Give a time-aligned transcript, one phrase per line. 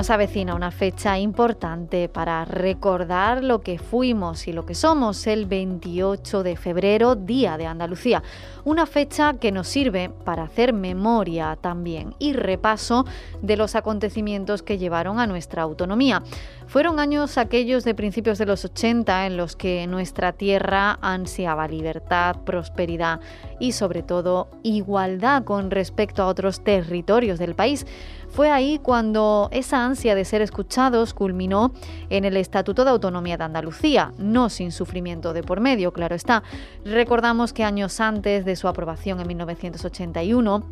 [0.00, 5.44] Nos avecina una fecha importante para recordar lo que fuimos y lo que somos el
[5.44, 8.22] 28 de febrero, Día de Andalucía.
[8.64, 13.04] Una fecha que nos sirve para hacer memoria también y repaso
[13.42, 16.22] de los acontecimientos que llevaron a nuestra autonomía.
[16.66, 22.36] Fueron años aquellos de principios de los 80 en los que nuestra tierra ansiaba libertad,
[22.46, 23.20] prosperidad
[23.58, 27.84] y sobre todo igualdad con respecto a otros territorios del país.
[28.30, 31.72] Fue ahí cuando esa ansia de ser escuchados culminó
[32.10, 36.44] en el Estatuto de Autonomía de Andalucía, no sin sufrimiento de por medio, claro está.
[36.84, 40.62] Recordamos que años antes de su aprobación en 1981,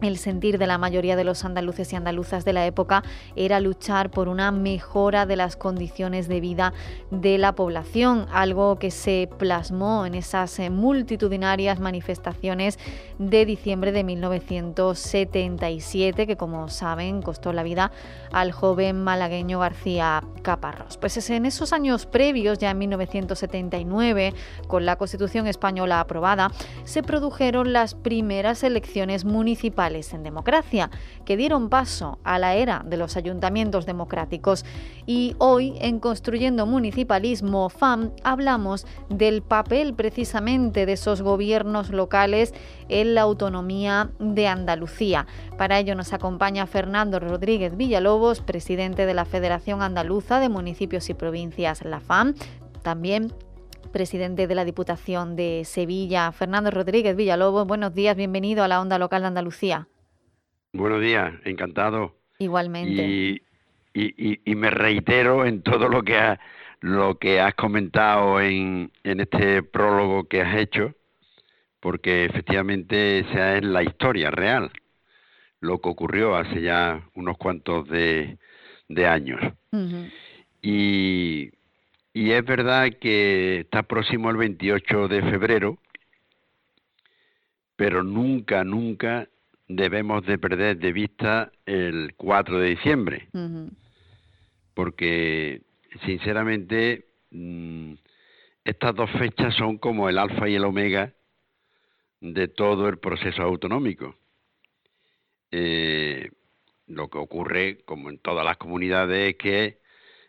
[0.00, 3.02] el sentir de la mayoría de los andaluces y andaluzas de la época
[3.36, 6.72] era luchar por una mejora de las condiciones de vida
[7.10, 12.78] de la población, algo que se plasmó en esas eh, multitudinarias manifestaciones
[13.18, 17.92] de diciembre de 1977, que como saben costó la vida
[18.32, 20.98] al joven malagueño García Caparrós.
[20.98, 24.34] Pues es en esos años previos, ya en 1979,
[24.68, 26.50] con la Constitución española aprobada,
[26.84, 30.90] se produjeron las primeras elecciones municipales en democracia,
[31.24, 34.64] que dieron paso a la era de los ayuntamientos democráticos.
[35.06, 42.52] Y hoy, en Construyendo Municipalismo FAM, hablamos del papel precisamente de esos gobiernos locales
[42.88, 45.26] en la autonomía de Andalucía.
[45.56, 51.14] Para ello nos acompaña Fernando Rodríguez Villalobos, presidente de la Federación Andaluza de Municipios y
[51.14, 52.34] Provincias, la FAM,
[52.82, 53.32] también
[53.90, 56.32] presidente de la Diputación de Sevilla.
[56.32, 59.88] Fernando Rodríguez Villalobos, buenos días, bienvenido a la Onda Local de Andalucía.
[60.72, 62.14] Buenos días, encantado.
[62.38, 63.42] Igualmente.
[63.94, 66.38] Y, me reitero en todo lo que,
[66.80, 70.94] lo que has comentado en, en este prólogo que has hecho
[71.80, 74.70] porque efectivamente esa es la historia real,
[75.60, 78.38] lo que ocurrió hace ya unos cuantos de,
[79.06, 79.40] años.
[80.62, 81.50] y,
[82.12, 85.78] y es verdad que está próximo el 28 de febrero,
[87.76, 89.28] pero nunca, nunca
[89.68, 93.28] debemos de perder de vista el 4 de diciembre,
[94.74, 95.62] porque
[96.04, 97.92] sinceramente mm,
[98.64, 101.12] estas dos fechas son como el alfa y el omega
[102.20, 104.16] de todo el proceso autonómico.
[105.50, 106.30] Eh,
[106.86, 109.78] lo que ocurre, como en todas las comunidades, es que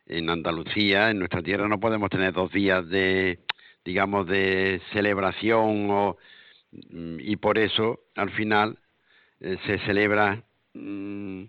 [0.10, 3.40] en Andalucía, en nuestra tierra, no podemos tener dos días de,
[3.86, 6.18] digamos, de celebración o,
[6.72, 8.78] mm, y por eso, al final,
[9.40, 11.44] eh, se celebra mm,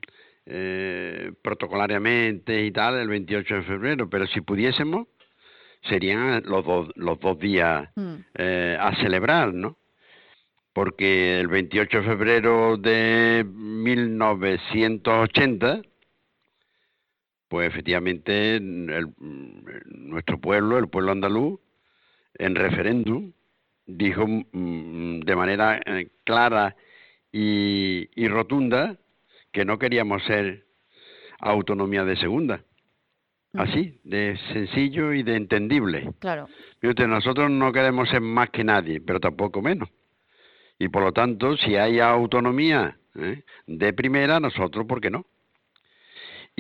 [0.47, 5.09] eh, protocolariamente y tal el 28 de febrero, pero si pudiésemos,
[5.89, 8.15] serían los dos, los dos días mm.
[8.35, 9.79] eh, a celebrar, ¿no?
[10.73, 15.83] Porque el 28 de febrero de 1980,
[17.51, 21.59] pues efectivamente nuestro pueblo, el pueblo andaluz,
[22.39, 23.33] en referéndum,
[23.87, 26.77] dijo mm, de manera eh, clara
[27.33, 28.97] y, y rotunda
[29.51, 30.65] que no queríamos ser
[31.41, 32.65] autonomía de segunda
[33.55, 36.13] Así, de sencillo y de entendible.
[36.21, 36.49] Claro.
[36.81, 39.89] nosotros no queremos ser más que nadie, pero tampoco menos.
[40.79, 43.43] Y por lo tanto, si hay autonomía ¿eh?
[43.67, 45.27] de primera, nosotros, ¿por qué no?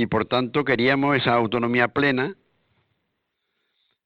[0.00, 2.34] Y por tanto, queríamos esa autonomía plena,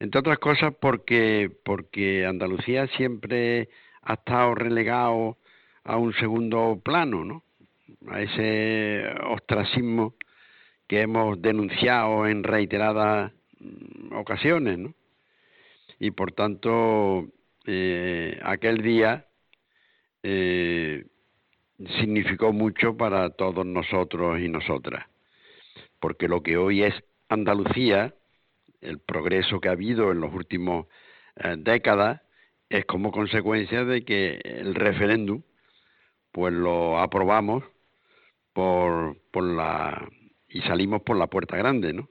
[0.00, 3.68] entre otras cosas porque, porque Andalucía siempre
[4.02, 5.38] ha estado relegado
[5.84, 7.44] a un segundo plano, ¿no?
[8.10, 10.16] A ese ostracismo
[10.88, 14.94] que hemos denunciado en reiteradas mm, ocasiones, ¿no?
[16.00, 17.28] Y por tanto,
[17.66, 19.26] eh, aquel día
[20.24, 21.04] eh,
[22.00, 25.06] significó mucho para todos nosotros y nosotras,
[26.04, 26.92] porque lo que hoy es
[27.30, 28.14] Andalucía,
[28.82, 30.86] el progreso que ha habido en los últimos
[31.36, 32.20] eh, décadas,
[32.68, 35.40] es como consecuencia de que el referéndum,
[36.30, 37.64] pues lo aprobamos
[38.52, 40.06] por, por la
[40.46, 42.10] y salimos por la puerta grande, ¿no?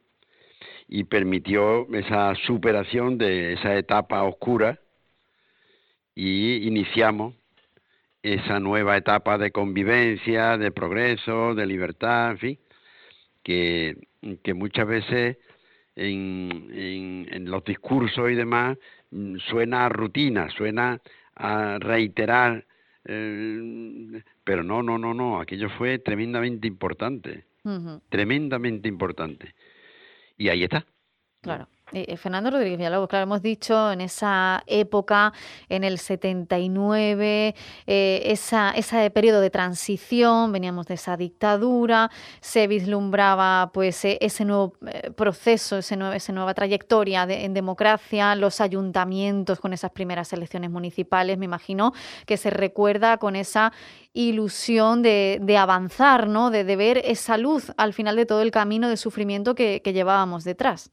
[0.87, 4.79] Y permitió esa superación de esa etapa oscura
[6.15, 7.35] y iniciamos
[8.23, 12.59] esa nueva etapa de convivencia, de progreso, de libertad, en fin,
[13.43, 13.97] que,
[14.43, 15.37] que muchas veces
[15.95, 18.77] en, en, los discursos y demás
[19.11, 20.99] mm, suena a rutina, suena
[21.35, 22.65] a reiterar,
[23.05, 27.45] eh, pero no, no, no, no, aquello fue tremendamente importante
[28.09, 29.53] tremendamente importante.
[30.37, 30.85] Y ahí está.
[31.41, 31.67] Claro.
[31.93, 35.31] Eh, eh, Fernando Rodríguez Villalobos, claro, hemos dicho en esa época,
[35.69, 37.53] en el 79,
[37.85, 42.09] eh, esa, ese periodo de transición, veníamos de esa dictadura,
[42.41, 44.73] se vislumbraba pues ese nuevo
[45.15, 51.45] proceso, ese esa nueva trayectoria en democracia, los ayuntamientos con esas primeras elecciones municipales, me
[51.45, 51.93] imagino
[52.25, 53.71] que se recuerda con esa
[54.13, 56.49] ilusión de, avanzar, ¿no?
[56.49, 60.91] De, ver esa luz al final de todo el camino de sufrimiento que llevábamos detrás.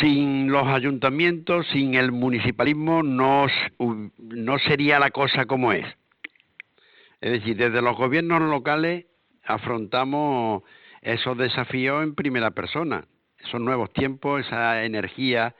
[0.00, 3.46] Sin los ayuntamientos, sin el municipalismo, no,
[4.18, 5.86] no sería la cosa como es.
[7.20, 9.06] Es decir, desde los gobiernos locales
[9.44, 10.62] afrontamos
[11.00, 13.06] esos desafíos en primera persona.
[13.38, 15.54] Esos nuevos tiempos, esa energía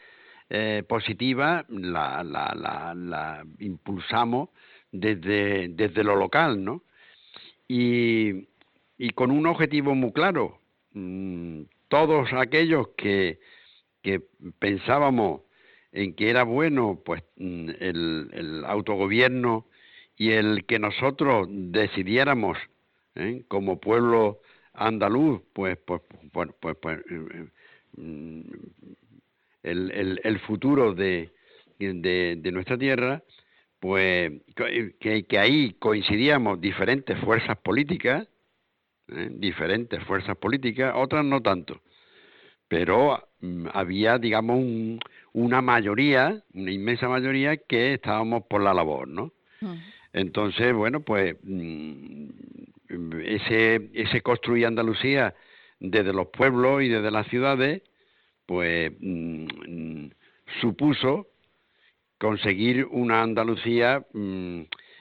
[0.51, 4.51] eh, positiva, la, la, la, impulsamos
[4.91, 6.83] desde, desde lo local, ¿no?
[7.69, 8.49] Y,
[8.99, 10.59] y con un objetivo muy claro.
[10.93, 13.39] Mm, todos aquellos que
[14.05, 14.23] que
[14.61, 15.41] pensábamos
[15.91, 19.67] en que era bueno pues mm, el, autogobierno
[20.17, 22.59] y el que nosotros decidiéramos
[23.17, 23.45] ¿eh?
[23.49, 24.41] como pueblo
[24.75, 26.99] andaluz pues pues pues, pues, pues
[27.97, 28.41] mm,
[29.63, 31.33] el, el, futuro de,
[31.79, 33.23] de, nuestra tierra
[33.81, 34.33] pues
[35.01, 38.29] que, que, ahí coincidíamos diferentes fuerzas políticas
[39.07, 41.81] diferentes fuerzas políticas otras no tanto
[42.69, 43.29] pero
[43.73, 44.63] había, digamos,
[45.33, 49.33] una mayoría, una inmensa mayoría que estábamos por la labor, ¿no?
[50.13, 52.29] Entonces, bueno, pues mm,
[53.25, 55.35] ese, ese construir Andalucía
[55.81, 57.83] desde los pueblos y desde las ciudades,
[58.47, 60.07] pues mm,
[60.61, 61.29] supuso
[62.19, 64.07] conseguir una Andalucía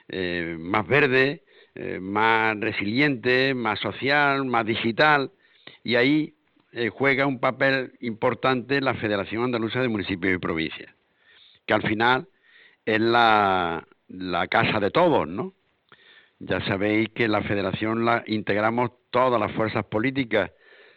[0.08, 5.30] eh, más verde, eh, más resiliente, más social, más digital,
[5.82, 6.34] y ahí
[6.76, 10.92] eh, juega un papel importante la Federación Andaluza de Municipios y Provincias,
[11.66, 12.26] que al final
[12.84, 13.86] es la,
[14.50, 15.54] casa de todos, ¿no?
[16.40, 20.50] Ya sabéis que la Federación la integramos todas las fuerzas políticas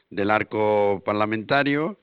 [0.09, 1.99] del arco parlamentario,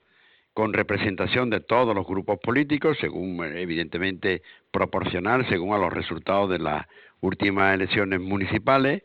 [0.52, 6.60] con representación de todos los grupos políticos, según evidentemente proporcional, según a los resultados de
[6.60, 6.86] las
[7.20, 9.02] últimas elecciones municipales,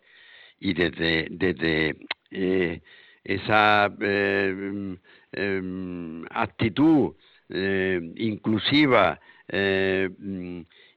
[0.60, 1.96] y desde, desde
[2.30, 2.82] eh,
[3.30, 4.98] esa eh,
[5.32, 7.14] em, actitud
[7.50, 10.10] eh, inclusiva eh,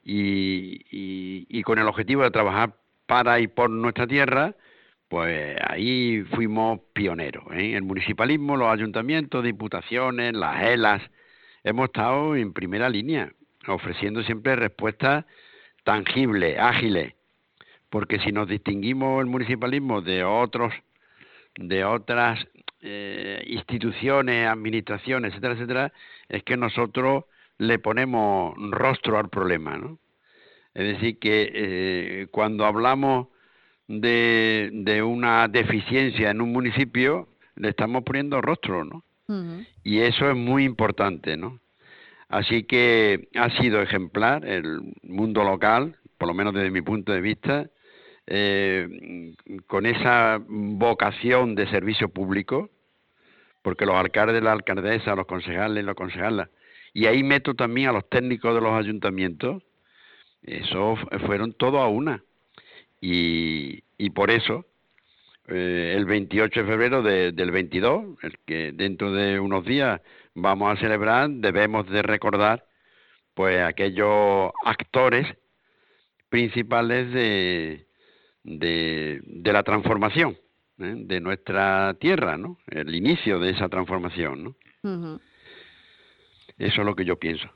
[0.03, 2.75] y, con el objetivo de trabajar
[3.07, 4.57] para y por nuestra tierra,
[5.09, 7.45] pues ahí fuimos pioneros.
[7.53, 7.75] ¿eh?
[7.77, 11.03] El municipalismo, los ayuntamientos, diputaciones, las ELAS,
[11.65, 13.31] hemos estado en primera línea,
[13.69, 15.27] ofreciendo siempre respuestas
[15.85, 17.15] tangibles, ágiles,
[17.91, 20.73] porque si nos distinguimos el municipalismo de otros,
[21.57, 22.47] de otras
[22.81, 25.93] eh, instituciones, administraciones, etcétera, etcétera,
[26.29, 27.25] es que nosotros
[27.59, 29.99] le ponemos rostro al problema, ¿no?
[30.75, 33.29] Es decir, que eh, cuando hablamos
[33.87, 39.05] de, de, una deficiencia en un municipio, le estamos poniendo rostro, ¿no?
[39.83, 41.59] Y eso es muy importante, ¿no?
[42.29, 47.21] Así que ha sido ejemplar el mundo local, por lo menos desde mi punto de
[47.21, 47.67] vista,
[48.35, 49.35] eh,
[49.67, 52.71] con esa vocación de servicio público,
[53.61, 56.49] porque los alcaldes, la alcaldesa, los concejales, los concejales,
[56.95, 59.63] y ahí meto también a los técnicos de los ayuntamientos,
[60.43, 60.97] eso
[61.27, 62.25] fueron todo a una.
[63.03, 64.65] Y, y por eso,
[65.49, 70.01] eh, el 28 de febrero del 22, el que dentro de unos días
[70.35, 72.65] vamos a celebrar, debemos de recordar
[73.35, 75.27] pues aquellos actores
[76.31, 77.87] principales de,
[78.45, 80.37] de, la transformación
[80.79, 80.95] ¿eh?
[80.97, 82.59] de nuestra tierra, ¿no?
[82.67, 85.21] El inicio de esa transformación, ¿no?
[86.63, 87.49] Eso es lo que yo pienso.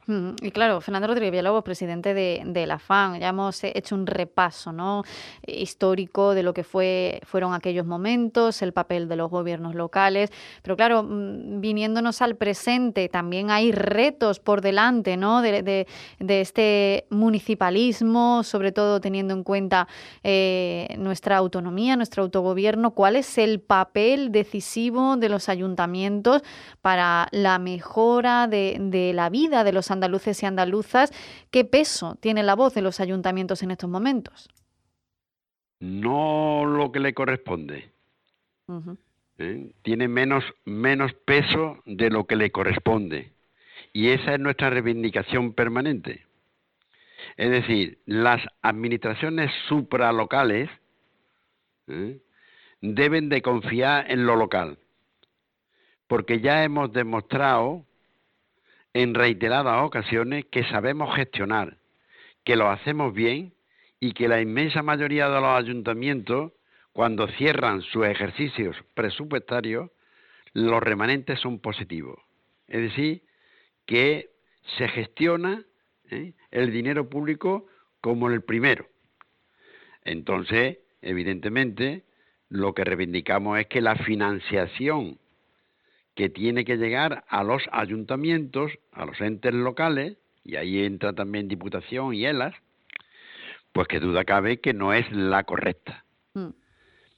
[0.42, 5.04] Y claro, Fernando Rodríguez Villalobos, presidente de, la FAN, ya hemos hecho un repaso ¿no?
[5.46, 10.32] histórico de lo que fue, fueron aquellos momentos, el papel de los gobiernos locales,
[10.62, 15.40] pero claro, mm, viniéndonos al presente, también hay retos por delante ¿no?
[15.40, 15.86] de,
[16.18, 19.86] este municipalismo, sobre todo teniendo en cuenta
[20.24, 22.90] eh, nuestra autonomía, nuestro autogobierno.
[22.90, 26.42] ¿Cuál es el papel decisivo de los ayuntamientos
[26.82, 31.12] para la mejora de de la vida de los andaluces y andaluzas.
[31.50, 34.48] ¿Qué peso tiene la voz de los ayuntamientos en estos momentos?
[35.80, 37.90] No lo que le corresponde.
[39.38, 39.70] ¿Eh?
[39.82, 43.32] Tiene menos, menos peso de lo que le corresponde.
[43.92, 46.26] Y esa es nuestra reivindicación permanente.
[47.36, 50.70] Es decir, las administraciones supralocales
[51.88, 52.18] ¿eh?
[52.80, 54.78] deben de confiar en lo local,
[56.06, 57.84] porque ya hemos demostrado
[58.96, 61.76] en reiteradas ocasiones que sabemos gestionar,
[62.44, 63.52] que lo hacemos bien
[64.00, 66.52] y que la inmensa mayoría de los ayuntamientos,
[66.94, 69.90] cuando cierran sus ejercicios presupuestarios,
[70.54, 72.18] los remanentes son positivos.
[72.68, 73.22] Es decir,
[73.84, 74.30] que
[74.78, 75.62] se gestiona
[76.10, 76.32] ¿eh?
[76.50, 77.66] el dinero público
[78.00, 78.86] como el primero.
[80.04, 82.04] Entonces, evidentemente,
[82.48, 85.18] lo que reivindicamos es que la financiación
[86.16, 91.46] que tiene que llegar a los ayuntamientos, a los entes locales, y ahí entra también
[91.46, 92.54] Diputación y ELAS,
[93.72, 96.04] pues que duda cabe que no es la correcta.
[96.32, 96.48] Mm.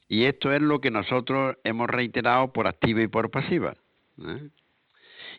[0.08, 3.76] Y esto es lo que nosotros hemos reiterado por activa y por pasiva.
[4.20, 4.48] ¿eh?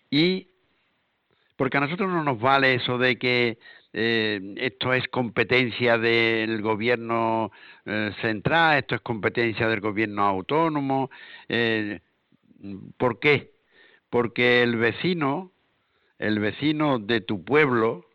[0.10, 0.48] Y
[1.58, 3.58] porque a nosotros no nos vale eso de que
[3.92, 7.52] eh, esto es competencia del gobierno
[7.86, 11.10] eh, central, esto es competencia del gobierno autónomo.
[12.98, 13.52] ¿Por qué?
[14.10, 15.52] Porque el vecino,
[16.18, 18.06] el vecino de tu pueblo,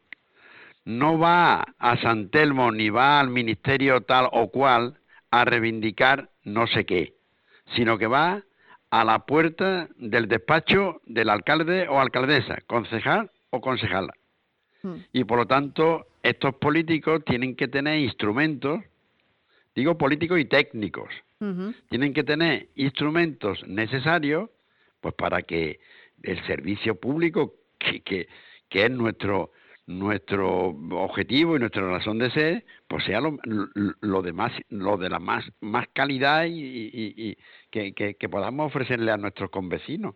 [0.85, 4.99] no va a San Telmo ni va al ministerio tal o cual
[5.31, 7.15] a reivindicar no sé qué,
[7.75, 8.43] sino que va
[8.91, 14.13] a la puerta del despacho del alcalde o alcaldesa, concejal o concejala.
[14.83, 14.99] Hmm.
[15.13, 18.81] Y por lo tanto, estos políticos tienen que tener instrumentos,
[19.75, 21.09] digo políticos y técnicos,
[21.89, 24.51] tienen que tener instrumentos necesarios
[25.01, 25.81] pues para que
[26.23, 28.27] el servicio público, que, que,
[28.71, 29.53] es nuestro
[29.87, 33.37] nuestro objetivo y nuestra razón de ser, pues sea lo,
[34.01, 37.37] lo de más, lo de la más, más calidad y,
[37.71, 40.15] que, que, podamos ofrecerle a nuestros convecinos.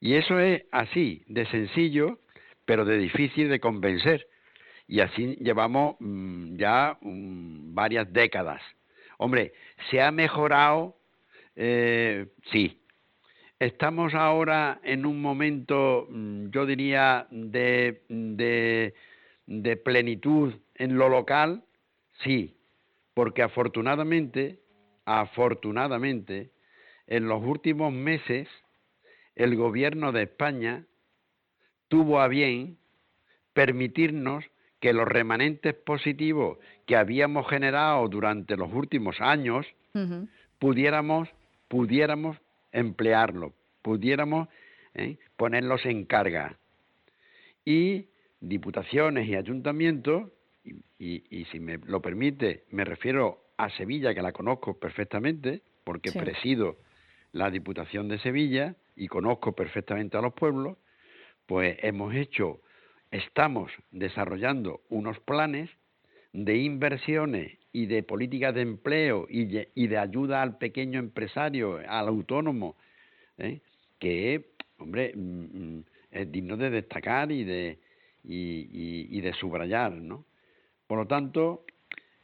[0.00, 2.18] Y eso es así, de sencillo,
[2.64, 4.26] pero de difícil de convencer.
[4.86, 8.62] Y así llevamos mm, ya mm, varias décadas.
[9.18, 9.52] Hombre,
[9.90, 10.96] se ha mejorado,
[11.54, 12.78] eh, sí,
[13.60, 21.64] Estamos ahora en un momento, mm, yo diría, de, de, plenitud en lo local,
[22.22, 22.56] sí,
[23.14, 24.60] porque afortunadamente,
[25.04, 26.52] afortunadamente,
[27.08, 28.46] en los últimos meses,
[29.34, 30.84] el gobierno de España
[31.88, 32.78] tuvo a bien
[33.54, 34.44] permitirnos
[34.80, 39.66] que los remanentes positivos que habíamos generado durante los últimos años
[40.58, 41.28] pudiéramos,
[41.68, 42.36] pudiéramos
[42.72, 44.48] emplearlo, pudiéramos
[44.94, 45.18] ¿eh?
[45.36, 46.56] ponerlos en carga.
[47.64, 48.06] Y
[48.40, 50.30] diputaciones y ayuntamientos
[50.98, 56.76] y, si me lo permite, me refiero a Sevilla, que la conozco perfectamente, porque presido
[57.32, 60.76] la Diputación de Sevilla y conozco perfectamente a los pueblos,
[61.46, 62.60] pues hemos hecho,
[63.10, 65.70] estamos desarrollando unos planes
[66.32, 72.76] de inversiones y de políticas de empleo y de, ayuda al pequeño empresario, al autónomo,
[73.38, 73.60] ¿eh?
[73.98, 75.20] que, hombre, mm,
[75.78, 77.78] mm, es digno de destacar y de,
[78.24, 80.24] y, de subrayar, ¿no?
[80.86, 81.64] Por lo tanto,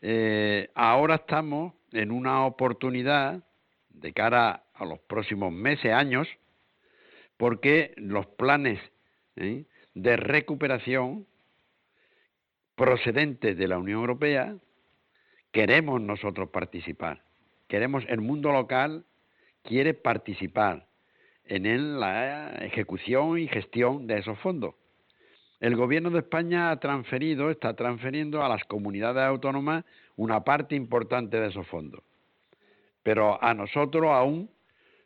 [0.01, 3.43] eh, ahora estamos en una oportunidad
[3.91, 6.29] de cara a los próximos meses, años,
[7.37, 8.81] porque los planes
[9.37, 9.65] ¿eh?
[9.95, 11.27] De recuperación
[12.75, 14.57] procedentes de la Unión Europea
[15.53, 17.23] queremos nosotros participar.
[17.69, 19.05] Queremos, el mundo local
[19.63, 20.87] quiere participar
[21.47, 24.75] en la ejecución y gestión de esos fondos.
[25.61, 29.85] El gobierno de España ha transferido, está transfiriendo a las comunidades autónomas
[30.17, 32.03] una parte importante de esos fondos.
[33.03, 34.51] Pero a nosotros aún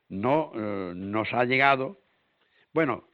[0.09, 1.99] no eh, nos ha llegado.
[2.73, 3.05] Bueno,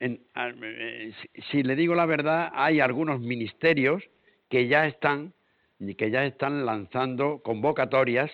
[0.00, 1.12] eh,
[1.50, 4.02] si, le digo la verdad, hay algunos ministerios
[4.48, 5.32] que ya están
[5.96, 8.30] que ya están lanzando convocatorias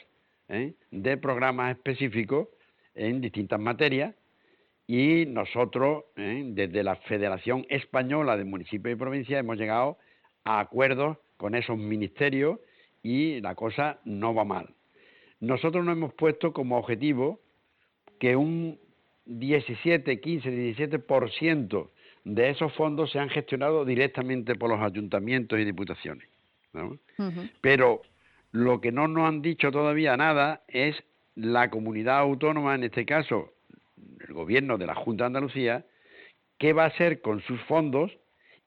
[0.49, 0.73] ¿eh?
[0.91, 2.49] de programas específicos
[2.95, 4.15] en distintas materias
[4.87, 6.43] y nosotros, ¿eh?
[6.47, 9.99] desde la Federación Española de Municipios y Provincias, hemos llegado
[10.45, 12.61] a acuerdos con esos ministerios
[13.03, 14.75] y la cosa no va mal.
[15.41, 17.41] Nosotros nos hemos puesto como objetivo
[18.19, 18.79] que un
[19.27, 21.91] 17, 15, 17%
[22.25, 26.29] de esos fondos sean gestionados directamente por los ayuntamientos y diputaciones.
[27.61, 28.03] Pero
[28.53, 30.97] lo que no nos han dicho todavía nada es
[31.35, 33.53] la comunidad autónoma, en este caso
[34.27, 35.85] el gobierno de la Junta de Andalucía,
[36.59, 38.17] qué va a hacer con sus fondos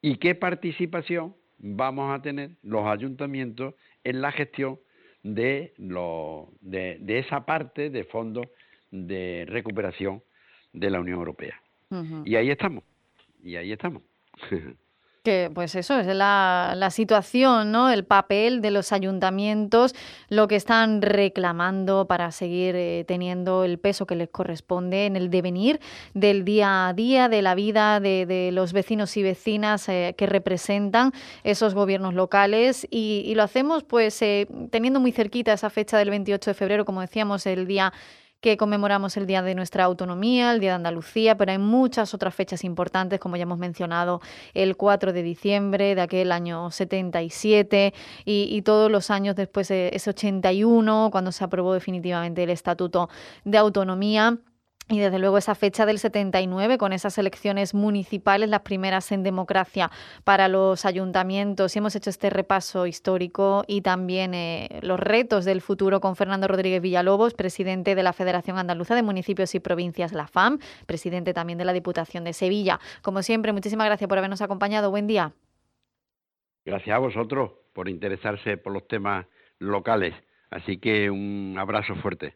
[0.02, 3.74] y qué participación vamos a tener los ayuntamientos
[4.04, 4.80] en la gestión
[5.24, 8.48] de, de, esa parte de fondos
[8.91, 10.22] de recuperación
[10.73, 11.62] de la Unión Europea.
[12.25, 12.84] Y ahí estamos,
[13.43, 14.03] y ahí estamos.
[15.27, 17.89] Que pues eso es la, situación, ¿no?
[17.89, 19.93] El papel de los ayuntamientos,
[20.30, 25.30] lo que están reclamando para seguir eh, teniendo el peso que les corresponde en el
[25.30, 25.82] devenir
[26.13, 31.12] del día a día, de la vida de, los vecinos y vecinas eh, que representan
[31.43, 32.88] esos gobiernos locales.
[32.89, 37.01] Y, lo hacemos pues eh, teniendo muy cerquita esa fecha del 28 de febrero, como
[37.01, 37.91] decíamos, el día
[38.39, 42.36] que conmemoramos el Día de nuestra Autonomía, el Día de Andalucía, pero hay muchas otras
[42.36, 44.21] fechas importantes, como ya hemos mencionado,
[44.54, 47.93] el 4 de diciembre de aquel año 77
[48.26, 53.10] y, y todos los años después, ese 81, cuando se aprobó definitivamente el Estatuto
[53.43, 54.38] de Autonomía.
[54.89, 59.91] Y desde luego esa fecha del 79, con esas elecciones municipales, las primeras en democracia
[60.23, 61.76] para los ayuntamientos.
[61.76, 66.47] Y hemos hecho este repaso histórico y también eh, los retos del futuro con Fernando
[66.47, 71.60] Rodríguez Villalobos, presidente de la Federación Andaluza de Municipios y Provincias, la FAM, presidente también
[71.60, 72.80] de la Diputación de Sevilla.
[73.02, 74.89] Como siempre, muchísimas gracias por habernos acompañado.
[74.89, 75.34] Buen día.
[76.63, 79.26] Gracias a vosotros por interesarse por los temas
[79.60, 80.13] locales.
[80.50, 82.36] Así que un abrazo fuerte.